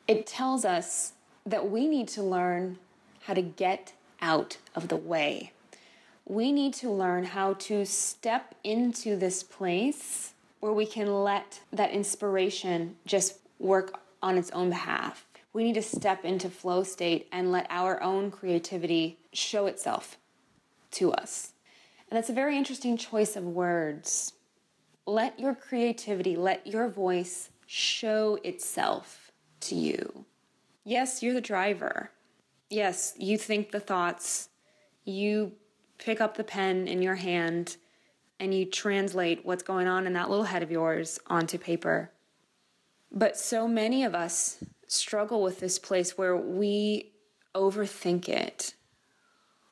it 0.07 0.27
tells 0.27 0.65
us 0.65 1.13
that 1.47 1.71
we 1.71 1.89
need 1.89 2.09
to 2.09 2.23
learn 2.23 2.79
how 3.23 3.35
to 3.35 3.43
get 3.43 3.95
out 4.21 4.59
of 4.75 4.89
the 4.89 4.97
way. 4.97 5.53
We 6.27 6.53
need 6.53 6.75
to 6.75 6.91
learn 6.91 7.25
how 7.25 7.55
to 7.55 7.85
step 7.85 8.55
into 8.63 9.17
this 9.17 9.43
place 9.43 10.34
where 10.65 10.73
we 10.73 10.87
can 10.87 11.23
let 11.23 11.61
that 11.75 11.91
inspiration 11.91 12.97
just 13.05 13.37
work 13.59 14.01
on 14.23 14.39
its 14.39 14.51
own 14.53 14.71
behalf. 14.71 15.27
We 15.53 15.63
need 15.63 15.75
to 15.75 15.83
step 15.83 16.25
into 16.25 16.49
flow 16.49 16.85
state 16.85 17.29
and 17.31 17.53
let 17.53 17.67
our 17.69 18.03
own 18.03 18.31
creativity 18.31 19.19
show 19.31 19.67
itself 19.67 20.17
to 20.93 21.13
us. 21.13 21.53
And 22.09 22.17
that's 22.17 22.31
a 22.31 22.33
very 22.33 22.57
interesting 22.57 22.97
choice 22.97 23.37
of 23.37 23.45
words. 23.45 24.33
Let 25.05 25.39
your 25.39 25.55
creativity, 25.55 26.35
let 26.35 26.67
your 26.67 26.89
voice 26.89 27.51
show 27.67 28.39
itself 28.43 29.33
to 29.61 29.75
you. 29.75 30.25
Yes, 30.83 31.23
you're 31.23 31.35
the 31.35 31.43
driver. 31.43 32.11
Yes, 32.71 33.13
you 33.19 33.37
think 33.37 33.71
the 33.71 33.81
thoughts. 33.81 34.49
You 35.05 35.53
pick 35.99 36.23
up 36.23 36.39
the 36.39 36.43
pen 36.43 36.89
in 36.89 37.03
your 37.03 37.17
hand 37.17 37.77
and 38.41 38.55
you 38.55 38.65
translate 38.65 39.45
what's 39.45 39.63
going 39.63 39.87
on 39.87 40.07
in 40.07 40.13
that 40.15 40.31
little 40.31 40.45
head 40.45 40.63
of 40.63 40.71
yours 40.71 41.19
onto 41.27 41.59
paper. 41.59 42.11
But 43.11 43.37
so 43.37 43.69
many 43.69 44.05
of 44.05 44.15
us 44.15 44.63
struggle 44.87 45.43
with 45.43 45.61
this 45.61 45.79
place 45.79 46.19
where 46.19 46.37
we 46.37 47.13
overthink 47.55 48.29
it. 48.29 48.75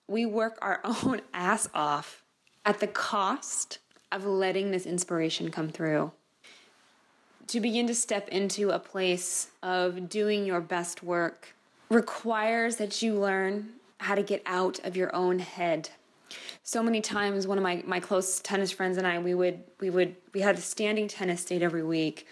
We 0.06 0.26
work 0.26 0.58
our 0.62 0.80
own 0.84 1.22
ass 1.34 1.68
off 1.74 2.22
at 2.64 2.80
the 2.80 2.86
cost 2.86 3.78
of 4.10 4.24
letting 4.24 4.70
this 4.70 4.86
inspiration 4.86 5.50
come 5.50 5.68
through 5.68 6.12
to 7.52 7.60
begin 7.60 7.86
to 7.86 7.94
step 7.94 8.28
into 8.30 8.70
a 8.70 8.78
place 8.78 9.48
of 9.62 10.08
doing 10.08 10.46
your 10.46 10.60
best 10.60 11.02
work 11.02 11.54
requires 11.90 12.76
that 12.76 13.02
you 13.02 13.14
learn 13.14 13.68
how 13.98 14.14
to 14.14 14.22
get 14.22 14.42
out 14.46 14.78
of 14.84 14.96
your 14.96 15.14
own 15.14 15.38
head. 15.38 15.90
So 16.62 16.82
many 16.82 17.00
times 17.00 17.46
one 17.46 17.58
of 17.58 17.64
my, 17.64 17.82
my 17.86 18.00
close 18.00 18.40
tennis 18.40 18.70
friends 18.70 18.98
and 18.98 19.06
I 19.06 19.18
we 19.18 19.34
would 19.34 19.62
we 19.80 19.90
would 19.90 20.16
we 20.34 20.40
had 20.40 20.56
a 20.56 20.60
standing 20.60 21.08
tennis 21.08 21.44
date 21.44 21.62
every 21.62 21.82
week 21.82 22.26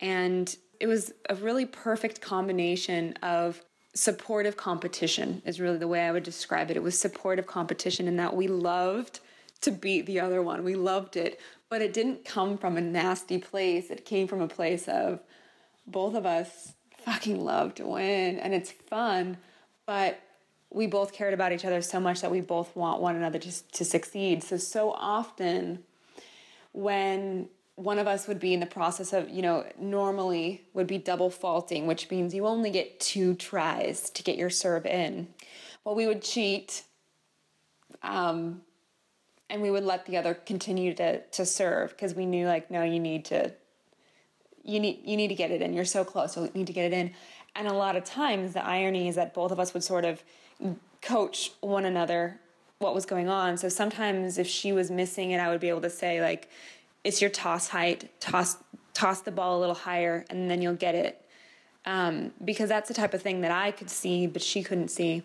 and 0.00 0.54
it 0.80 0.86
was 0.86 1.12
a 1.28 1.34
really 1.34 1.66
perfect 1.66 2.20
combination 2.20 3.14
of 3.22 3.62
supportive 3.94 4.56
competition 4.56 5.42
is 5.46 5.58
really 5.58 5.78
the 5.78 5.88
way 5.88 6.02
I 6.06 6.12
would 6.12 6.22
describe 6.22 6.70
it. 6.70 6.76
It 6.76 6.82
was 6.82 6.98
supportive 6.98 7.46
competition 7.46 8.06
in 8.06 8.16
that 8.16 8.36
we 8.36 8.46
loved 8.46 9.20
to 9.62 9.70
beat 9.70 10.04
the 10.04 10.20
other 10.20 10.42
one. 10.42 10.64
We 10.64 10.74
loved 10.74 11.16
it, 11.16 11.40
but 11.70 11.80
it 11.80 11.94
didn't 11.94 12.24
come 12.24 12.58
from 12.58 12.76
a 12.76 12.80
nasty 12.80 13.38
place. 13.38 13.90
It 13.90 14.04
came 14.04 14.28
from 14.28 14.42
a 14.42 14.48
place 14.48 14.86
of 14.86 15.20
both 15.86 16.14
of 16.14 16.26
us 16.26 16.74
fucking 16.98 17.42
love 17.42 17.74
to 17.76 17.86
win 17.86 18.38
and 18.38 18.52
it's 18.52 18.70
fun, 18.70 19.38
but 19.86 20.20
we 20.70 20.86
both 20.86 21.12
cared 21.12 21.32
about 21.32 21.52
each 21.52 21.64
other 21.64 21.80
so 21.80 22.00
much 22.00 22.20
that 22.20 22.30
we 22.30 22.40
both 22.40 22.74
want 22.76 23.00
one 23.00 23.16
another 23.16 23.38
to, 23.38 23.70
to 23.72 23.84
succeed. 23.84 24.42
So, 24.42 24.56
so 24.56 24.92
often 24.92 25.84
when 26.72 27.48
one 27.76 27.98
of 27.98 28.06
us 28.06 28.26
would 28.26 28.40
be 28.40 28.54
in 28.54 28.60
the 28.60 28.66
process 28.66 29.12
of, 29.12 29.28
you 29.28 29.42
know, 29.42 29.64
normally 29.78 30.62
would 30.72 30.86
be 30.86 30.98
double 30.98 31.30
faulting, 31.30 31.86
which 31.86 32.10
means 32.10 32.34
you 32.34 32.46
only 32.46 32.70
get 32.70 32.98
two 32.98 33.34
tries 33.34 34.10
to 34.10 34.22
get 34.22 34.36
your 34.36 34.50
serve 34.50 34.86
in. 34.86 35.28
Well, 35.84 35.94
we 35.94 36.06
would 36.06 36.22
cheat 36.22 36.82
um, 38.02 38.62
and 39.48 39.62
we 39.62 39.70
would 39.70 39.84
let 39.84 40.06
the 40.06 40.16
other 40.16 40.34
continue 40.34 40.94
to, 40.94 41.20
to 41.20 41.46
serve 41.46 41.90
because 41.90 42.14
we 42.14 42.26
knew 42.26 42.46
like, 42.46 42.70
no, 42.70 42.82
you 42.82 42.98
need 42.98 43.26
to, 43.26 43.52
you 44.64 44.80
need, 44.80 45.02
you 45.04 45.16
need 45.16 45.28
to 45.28 45.34
get 45.34 45.50
it 45.50 45.62
in. 45.62 45.74
You're 45.74 45.84
so 45.84 46.02
close. 46.04 46.32
So 46.32 46.44
you 46.44 46.50
need 46.54 46.66
to 46.66 46.72
get 46.72 46.86
it 46.86 46.94
in. 46.94 47.12
And 47.54 47.68
a 47.68 47.72
lot 47.72 47.96
of 47.96 48.04
times 48.04 48.54
the 48.54 48.64
irony 48.64 49.08
is 49.08 49.16
that 49.16 49.32
both 49.32 49.52
of 49.52 49.60
us 49.60 49.74
would 49.74 49.84
sort 49.84 50.04
of 50.04 50.22
coach 51.02 51.52
one 51.60 51.84
another 51.84 52.40
what 52.78 52.94
was 52.94 53.06
going 53.06 53.28
on. 53.28 53.56
So 53.56 53.68
sometimes 53.68 54.38
if 54.38 54.46
she 54.46 54.72
was 54.72 54.90
missing 54.90 55.30
it, 55.30 55.38
I 55.38 55.48
would 55.48 55.60
be 55.60 55.68
able 55.68 55.80
to 55.82 55.90
say 55.90 56.20
like, 56.20 56.50
it's 57.04 57.20
your 57.20 57.30
toss 57.30 57.68
height, 57.68 58.10
toss 58.20 58.56
toss 58.92 59.20
the 59.20 59.30
ball 59.30 59.58
a 59.58 59.60
little 59.60 59.74
higher, 59.74 60.24
and 60.30 60.50
then 60.50 60.62
you'll 60.62 60.74
get 60.74 60.94
it. 60.94 61.22
Um, 61.84 62.32
because 62.44 62.68
that's 62.68 62.88
the 62.88 62.94
type 62.94 63.12
of 63.14 63.22
thing 63.22 63.42
that 63.42 63.50
I 63.50 63.70
could 63.70 63.90
see, 63.90 64.26
but 64.26 64.42
she 64.42 64.62
couldn't 64.62 64.88
see. 64.88 65.22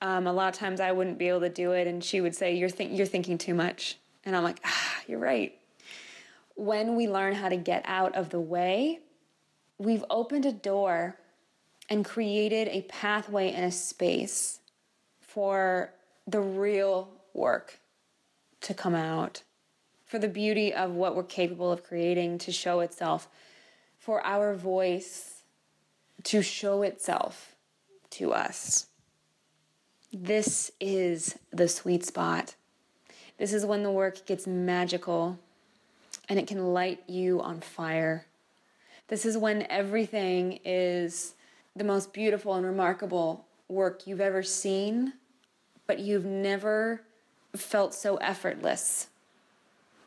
Um, 0.00 0.26
a 0.26 0.32
lot 0.32 0.52
of 0.52 0.58
times 0.58 0.80
I 0.80 0.90
wouldn't 0.90 1.18
be 1.18 1.28
able 1.28 1.40
to 1.40 1.48
do 1.50 1.72
it, 1.72 1.86
and 1.86 2.02
she 2.02 2.20
would 2.20 2.34
say, 2.34 2.54
"You're 2.54 2.68
think 2.68 2.96
you're 2.96 3.06
thinking 3.06 3.38
too 3.38 3.54
much," 3.54 3.98
and 4.24 4.34
I'm 4.34 4.42
like, 4.42 4.58
"Ah, 4.64 5.02
you're 5.06 5.18
right." 5.18 5.56
When 6.56 6.96
we 6.96 7.08
learn 7.08 7.34
how 7.34 7.48
to 7.48 7.56
get 7.56 7.82
out 7.86 8.14
of 8.14 8.30
the 8.30 8.40
way, 8.40 9.00
we've 9.78 10.04
opened 10.10 10.46
a 10.46 10.52
door 10.52 11.16
and 11.88 12.04
created 12.04 12.68
a 12.68 12.82
pathway 12.82 13.52
and 13.52 13.64
a 13.64 13.70
space 13.70 14.60
for 15.20 15.90
the 16.26 16.40
real 16.40 17.10
work 17.32 17.78
to 18.62 18.72
come 18.72 18.94
out, 18.94 19.42
for 20.06 20.18
the 20.18 20.28
beauty 20.28 20.72
of 20.72 20.92
what 20.92 21.14
we're 21.14 21.22
capable 21.22 21.70
of 21.70 21.84
creating 21.84 22.38
to 22.38 22.52
show 22.52 22.80
itself, 22.80 23.28
for 23.98 24.24
our 24.24 24.54
voice 24.54 25.42
to 26.22 26.42
show 26.42 26.82
itself 26.82 27.54
to 28.10 28.32
us. 28.32 28.86
This 30.12 30.70
is 30.80 31.38
the 31.50 31.68
sweet 31.68 32.04
spot. 32.04 32.54
This 33.36 33.52
is 33.52 33.66
when 33.66 33.82
the 33.82 33.90
work 33.90 34.24
gets 34.26 34.46
magical 34.46 35.38
and 36.28 36.38
it 36.38 36.46
can 36.46 36.72
light 36.72 37.02
you 37.08 37.42
on 37.42 37.60
fire. 37.60 38.26
This 39.08 39.26
is 39.26 39.36
when 39.36 39.66
everything 39.68 40.60
is 40.64 41.34
the 41.76 41.84
most 41.84 42.12
beautiful 42.12 42.54
and 42.54 42.64
remarkable 42.64 43.44
work 43.68 44.06
you've 44.06 44.20
ever 44.20 44.42
seen, 44.42 45.14
but 45.86 45.98
you've 45.98 46.24
never 46.24 47.02
felt 47.56 47.94
so 47.94 48.16
effortless. 48.16 49.08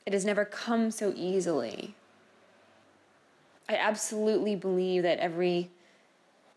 It 0.05 0.13
has 0.13 0.25
never 0.25 0.45
come 0.45 0.91
so 0.91 1.13
easily. 1.15 1.95
I 3.67 3.75
absolutely 3.75 4.55
believe 4.55 5.03
that 5.03 5.19
every 5.19 5.69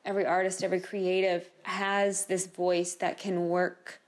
every 0.05 0.25
artist, 0.25 0.65
every 0.65 0.81
creative 0.81 1.51
has 1.65 2.25
this 2.27 2.47
voice 2.47 2.95
that 2.95 3.19
can 3.19 3.49
work 3.49 4.01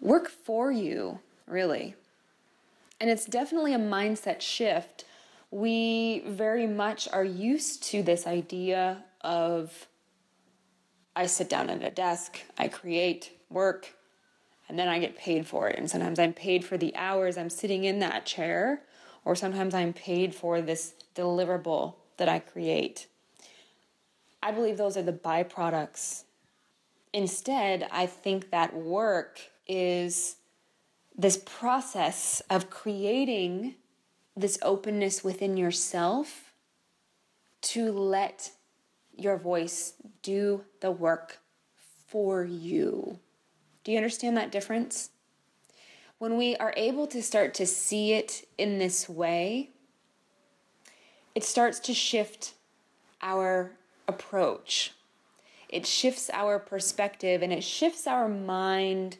work 0.00 0.28
for 0.28 0.70
you, 0.70 1.18
really. 1.46 1.94
And 3.00 3.10
it's 3.10 3.26
definitely 3.26 3.74
a 3.74 3.78
mindset 3.78 4.40
shift. 4.40 5.04
We 5.50 6.22
very 6.26 6.66
much 6.66 7.08
are 7.12 7.24
used 7.24 7.82
to 7.84 8.02
this 8.02 8.26
idea 8.26 9.04
of 9.20 9.88
I 11.16 11.26
sit 11.26 11.48
down 11.48 11.68
at 11.68 11.82
a 11.82 11.90
desk, 11.90 12.38
I 12.56 12.68
create 12.68 13.32
work, 13.50 13.94
and 14.68 14.78
then 14.78 14.88
I 14.88 14.98
get 14.98 15.16
paid 15.16 15.46
for 15.46 15.68
it. 15.68 15.78
And 15.78 15.90
sometimes 15.90 16.18
I'm 16.18 16.32
paid 16.32 16.64
for 16.64 16.76
the 16.76 16.94
hours 16.94 17.36
I'm 17.36 17.50
sitting 17.50 17.84
in 17.84 17.98
that 17.98 18.24
chair, 18.24 18.82
or 19.24 19.34
sometimes 19.34 19.74
I'm 19.74 19.92
paid 19.92 20.34
for 20.34 20.60
this 20.60 20.94
deliverable 21.14 21.94
that 22.18 22.28
I 22.28 22.38
create. 22.38 23.08
I 24.42 24.52
believe 24.52 24.76
those 24.76 24.96
are 24.96 25.02
the 25.02 25.12
byproducts. 25.12 26.24
Instead, 27.12 27.88
I 27.90 28.06
think 28.06 28.50
that 28.50 28.76
work 28.76 29.40
is 29.66 30.36
this 31.16 31.36
process 31.36 32.40
of 32.48 32.70
creating 32.70 33.74
this 34.36 34.58
openness 34.62 35.24
within 35.24 35.56
yourself 35.56 36.52
to 37.60 37.90
let 37.90 38.52
your 39.18 39.36
voice 39.36 39.94
do 40.22 40.64
the 40.80 40.90
work 40.90 41.38
for 42.06 42.44
you. 42.44 43.18
Do 43.84 43.92
you 43.92 43.98
understand 43.98 44.36
that 44.36 44.52
difference? 44.52 45.10
When 46.18 46.36
we 46.36 46.56
are 46.56 46.74
able 46.76 47.06
to 47.08 47.22
start 47.22 47.54
to 47.54 47.66
see 47.66 48.12
it 48.12 48.46
in 48.56 48.78
this 48.78 49.08
way, 49.08 49.70
it 51.34 51.44
starts 51.44 51.78
to 51.80 51.94
shift 51.94 52.54
our 53.22 53.72
approach. 54.06 54.92
It 55.68 55.86
shifts 55.86 56.30
our 56.32 56.58
perspective 56.58 57.42
and 57.42 57.52
it 57.52 57.62
shifts 57.62 58.06
our 58.06 58.28
mind 58.28 59.18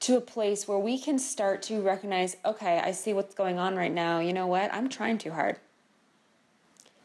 to 0.00 0.16
a 0.16 0.20
place 0.20 0.66
where 0.66 0.78
we 0.78 0.98
can 0.98 1.18
start 1.18 1.62
to 1.62 1.80
recognize 1.80 2.36
okay, 2.44 2.80
I 2.80 2.90
see 2.90 3.12
what's 3.12 3.34
going 3.34 3.58
on 3.58 3.76
right 3.76 3.92
now. 3.92 4.18
You 4.18 4.32
know 4.32 4.46
what? 4.46 4.72
I'm 4.74 4.88
trying 4.88 5.18
too 5.18 5.30
hard. 5.30 5.58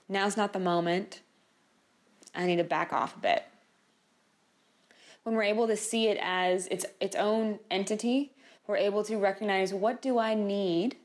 Now's 0.10 0.38
not 0.38 0.54
the 0.54 0.60
moment. 0.60 1.22
I 2.36 2.46
need 2.46 2.58
to 2.58 2.64
back 2.64 2.94
off 2.94 3.16
a 3.16 3.20
bit. 3.20 3.44
When 5.24 5.36
we're 5.36 5.44
able 5.44 5.68
to 5.68 5.78
see 5.78 6.08
it 6.08 6.18
as 6.22 6.68
its 6.68 6.86
its 7.00 7.16
own 7.16 7.60
entity, 7.70 8.32
we're 8.66 8.78
able 8.78 9.04
to 9.06 9.18
recognize 9.18 9.74
what 9.74 10.02
do 10.02 10.18
I 10.18 10.34
need? 10.34 10.96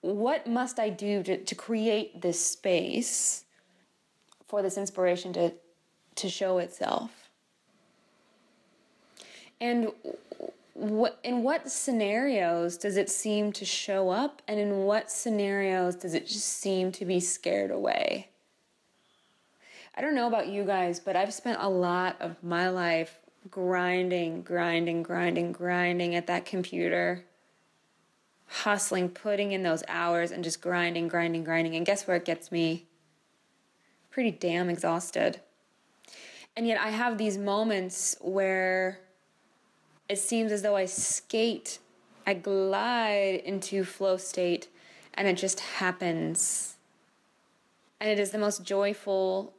What 0.00 0.46
must 0.46 0.78
I 0.78 0.88
do 0.88 1.22
to, 1.22 1.38
to 1.38 1.54
create 1.54 2.22
this 2.22 2.44
space 2.44 3.44
for 4.52 4.60
this 4.60 4.76
inspiration 4.76 5.32
to 5.32 5.52
to 6.16 6.28
show 6.28 6.58
itself. 6.58 7.30
And 9.60 9.92
what 10.74 11.18
in 11.22 11.42
what 11.42 11.70
scenarios 11.70 12.76
does 12.76 12.96
it 12.98 13.08
seem 13.08 13.52
to 13.52 13.64
show 13.64 14.10
up 14.10 14.42
and 14.48 14.58
in 14.60 14.84
what 14.84 15.10
scenarios 15.10 15.94
does 15.94 16.14
it 16.14 16.26
just 16.26 16.46
seem 16.46 16.92
to 16.92 17.04
be 17.04 17.18
scared 17.18 17.70
away? 17.70 18.28
I 19.94 20.00
don't 20.00 20.14
know 20.14 20.26
about 20.26 20.48
you 20.48 20.64
guys, 20.64 21.00
but 21.00 21.16
I've 21.16 21.34
spent 21.34 21.58
a 21.60 21.68
lot 21.68 22.16
of 22.20 22.42
my 22.42 22.68
life 22.68 23.18
grinding, 23.50 24.42
grinding, 24.42 25.02
grinding, 25.02 25.52
grinding 25.52 26.14
at 26.14 26.26
that 26.28 26.46
computer, 26.46 27.24
hustling, 28.46 29.08
putting 29.10 29.52
in 29.52 29.62
those 29.62 29.82
hours 29.88 30.30
and 30.30 30.42
just 30.42 30.60
grinding, 30.60 31.08
grinding, 31.08 31.44
grinding. 31.44 31.74
And 31.74 31.84
guess 31.84 32.06
where 32.06 32.16
it 32.16 32.24
gets 32.24 32.50
me? 32.50 32.86
pretty 34.12 34.30
damn 34.30 34.68
exhausted. 34.68 35.40
And 36.54 36.66
yet 36.66 36.78
I 36.78 36.90
have 36.90 37.18
these 37.18 37.38
moments 37.38 38.14
where 38.20 39.00
it 40.08 40.18
seems 40.18 40.52
as 40.52 40.62
though 40.62 40.76
I 40.76 40.84
skate, 40.84 41.78
I 42.26 42.34
glide 42.34 43.40
into 43.44 43.84
flow 43.84 44.18
state, 44.18 44.68
and 45.14 45.26
it 45.26 45.36
just 45.38 45.60
happens. 45.60 46.76
And 48.00 48.10
it 48.10 48.18
is 48.18 48.30
the 48.30 48.38
most 48.38 48.62
joyful 48.62 49.54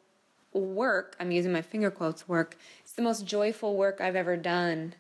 work, 0.54 1.16
I'm 1.20 1.32
using 1.32 1.52
my 1.52 1.62
finger 1.62 1.92
quotes 1.92 2.28
work, 2.28 2.58
it's 2.82 2.94
the 2.94 3.02
most 3.02 3.26
joyful 3.26 3.76
work 3.76 4.00
I've 4.02 4.16
ever 4.16 4.38
done. 4.38 4.96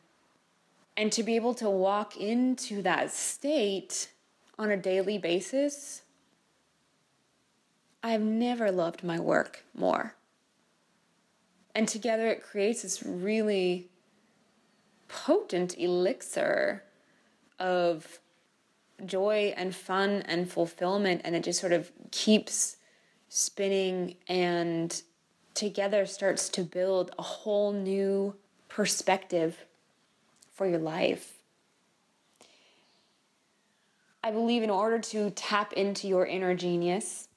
And 0.95 1.11
to 1.11 1.23
be 1.23 1.35
able 1.35 1.55
to 1.55 1.69
walk 1.69 2.17
into 2.17 2.81
that 2.83 3.11
state 3.11 4.09
on 4.59 4.69
a 4.69 4.77
daily 4.77 5.17
basis 5.17 6.03
I've 8.03 8.21
never 8.21 8.69
loved 8.69 9.03
my 9.03 9.17
work 9.17 9.63
more. 9.73 10.15
And 11.73 11.87
together 11.87 12.27
it 12.27 12.43
creates 12.43 12.81
this 12.81 13.01
really 13.01 13.87
potent 15.07 15.77
elixir 15.77 16.83
of 17.59 18.19
joy 19.05 19.53
and 19.55 19.73
fun 19.73 20.21
and 20.23 20.51
fulfillment. 20.51 21.21
And 21.23 21.33
it 21.33 21.43
just 21.43 21.61
sort 21.61 21.71
of 21.71 21.91
keeps 22.11 22.75
spinning 23.29 24.17
and 24.27 25.01
together 25.53 26.05
starts 26.05 26.49
to 26.49 26.63
build 26.63 27.11
a 27.17 27.21
whole 27.21 27.71
new 27.71 28.35
perspective 28.69 29.57
for 30.53 30.67
your 30.67 30.79
life. 30.79 31.33
I 34.23 34.31
believe 34.31 34.63
in 34.63 34.69
order 34.69 34.99
to 34.99 35.31
tap 35.31 35.73
into 35.73 36.07
your 36.07 36.25
inner 36.25 36.55
genius, 36.55 37.27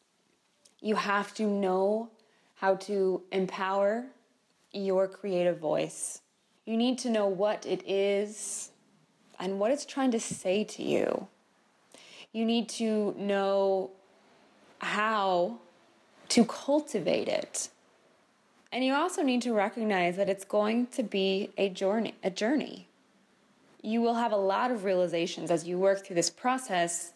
you 0.81 0.95
have 0.95 1.35
to 1.35 1.45
know 1.45 2.11
how 2.57 2.77
to 2.77 3.23
empower 3.33 4.07
your 4.73 5.09
creative 5.09 5.59
voice. 5.59 6.21
You 6.65 6.77
need 6.77 6.99
to 7.01 7.11
know 7.11 7.27
what 7.27 7.67
it 7.67 7.83
is 7.89 8.71
and 9.39 9.59
what 9.59 9.71
it's 9.71 9.85
trying 9.85 10.13
to 10.13 10.21
say 10.21 10.65
to 10.65 10.83
you. 10.83 11.27
You 12.33 12.45
need 12.45 12.69
to 12.71 13.15
know 13.19 13.91
how 14.79 15.59
to 16.29 16.45
cultivate 16.45 17.29
it 17.29 17.69
And 18.77 18.85
you 18.85 18.93
also 18.93 19.23
need 19.23 19.41
to 19.41 19.55
recognize 19.55 20.19
that 20.19 20.29
it's 20.29 20.45
going 20.45 20.89
to 20.89 21.03
be 21.03 21.49
a 21.57 21.71
journey, 21.71 22.15
a 22.23 22.29
journey. 22.29 22.89
You 23.81 24.03
will 24.03 24.17
have 24.17 24.33
a 24.33 24.37
lot 24.37 24.71
of 24.71 24.85
realizations 24.85 25.51
as 25.51 25.67
you 25.67 25.79
work 25.79 26.05
through 26.05 26.17
this 26.17 26.29
process, 26.29 27.15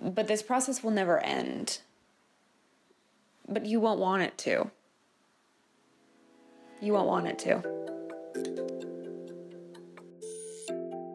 but 0.00 0.26
this 0.26 0.42
process 0.42 0.82
will 0.82 0.92
never 0.92 1.18
end. 1.18 1.80
But 3.46 3.66
you 3.66 3.80
won't 3.80 4.00
want 4.00 4.22
it 4.22 4.38
to. 4.38 4.70
You 6.80 6.94
won't 6.94 7.06
want 7.06 7.26
it 7.26 7.38
to. 7.40 7.62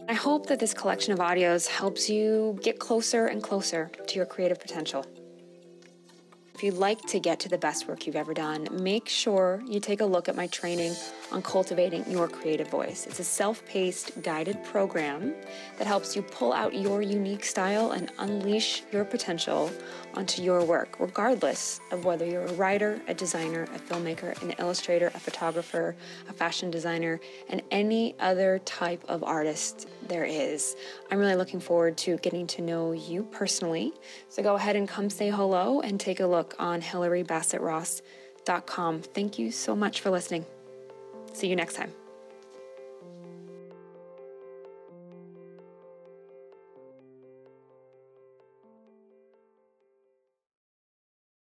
I 0.07 0.13
hope 0.13 0.45
that 0.45 0.59
this 0.59 0.75
collection 0.75 1.13
of 1.13 1.19
audios 1.19 1.65
helps 1.65 2.11
you 2.11 2.59
get 2.61 2.77
closer 2.77 3.25
and 3.25 3.41
closer 3.41 3.89
to 4.05 4.15
your 4.17 4.27
creative 4.27 4.59
potential. 4.59 5.03
If 6.59 6.63
you'd 6.63 6.73
like 6.73 6.99
to 7.03 7.21
get 7.21 7.39
to 7.39 7.47
the 7.47 7.57
best 7.57 7.87
work 7.87 8.05
you've 8.05 8.17
ever 8.17 8.33
done, 8.33 8.67
make 8.69 9.07
sure 9.07 9.63
you 9.65 9.79
take 9.79 10.01
a 10.01 10.05
look 10.05 10.27
at 10.27 10.35
my 10.35 10.47
training 10.47 10.93
on 11.31 11.41
cultivating 11.41 12.09
your 12.09 12.27
creative 12.27 12.67
voice. 12.67 13.07
It's 13.07 13.19
a 13.19 13.23
self 13.23 13.65
paced, 13.65 14.21
guided 14.21 14.63
program 14.63 15.33
that 15.77 15.87
helps 15.87 16.15
you 16.15 16.21
pull 16.21 16.53
out 16.53 16.73
your 16.73 17.01
unique 17.01 17.43
style 17.43 17.91
and 17.91 18.11
unleash 18.19 18.83
your 18.91 19.05
potential 19.05 19.71
onto 20.15 20.41
your 20.41 20.63
work, 20.63 20.97
regardless 20.99 21.79
of 21.91 22.05
whether 22.05 22.25
you're 22.25 22.45
a 22.45 22.53
writer, 22.53 22.99
a 23.07 23.13
designer, 23.13 23.63
a 23.75 23.79
filmmaker, 23.79 24.41
an 24.41 24.51
illustrator, 24.59 25.11
a 25.13 25.19
photographer, 25.19 25.95
a 26.27 26.33
fashion 26.33 26.71
designer, 26.71 27.19
and 27.49 27.61
any 27.71 28.15
other 28.19 28.59
type 28.65 29.03
of 29.07 29.23
artist 29.23 29.87
there 30.07 30.25
is. 30.25 30.75
I'm 31.11 31.19
really 31.19 31.35
looking 31.35 31.59
forward 31.59 31.97
to 31.99 32.17
getting 32.17 32.47
to 32.47 32.61
know 32.61 32.91
you 32.91 33.23
personally. 33.23 33.93
So 34.29 34.43
go 34.43 34.55
ahead 34.55 34.75
and 34.75 34.87
come 34.87 35.09
say 35.09 35.29
hello 35.29 35.81
and 35.81 35.99
take 35.99 36.19
a 36.19 36.27
look 36.27 36.55
on 36.59 36.81
HillaryBassettRoss.com. 36.81 39.01
Thank 39.01 39.39
you 39.39 39.51
so 39.51 39.75
much 39.75 40.01
for 40.01 40.09
listening. 40.09 40.45
See 41.33 41.47
you 41.47 41.55
next 41.55 41.75
time. 41.75 41.98